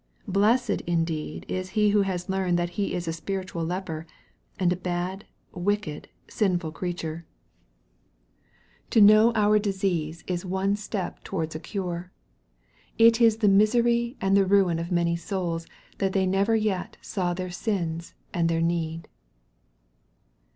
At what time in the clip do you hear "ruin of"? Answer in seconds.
14.47-14.91